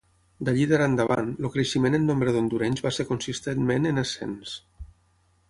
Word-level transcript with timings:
D'allí 0.47 0.61
d'ara 0.69 0.85
endavant, 0.91 1.29
el 1.47 1.51
creixement 1.55 1.97
en 1.99 2.07
nombre 2.13 2.33
d'hondurenys 2.37 2.83
va 2.87 2.93
ser 2.97 3.07
consistentment 3.11 3.87
en 3.93 4.03
ascens. 4.07 4.57